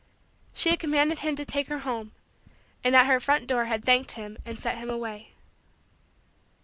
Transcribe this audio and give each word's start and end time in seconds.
She 0.55 0.71
had 0.71 0.79
commanded 0.79 1.19
him 1.19 1.35
to 1.35 1.45
take 1.45 1.67
her 1.67 1.77
home 1.81 2.13
and 2.83 2.95
at 2.95 3.05
her 3.05 3.19
front 3.19 3.45
door 3.45 3.65
had 3.65 3.85
thanked 3.85 4.13
him 4.13 4.35
and 4.47 4.57
sent 4.59 4.79
him 4.79 4.89
away. 4.89 5.33